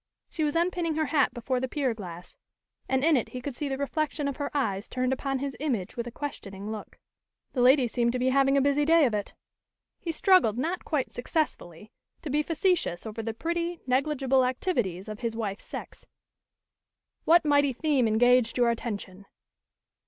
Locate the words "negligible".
13.85-14.43